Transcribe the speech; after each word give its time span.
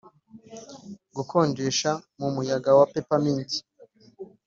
gukonjesha 1.15 1.91
mumuyaga 2.19 2.69
wa 2.77 2.85
peppermint 2.93 3.49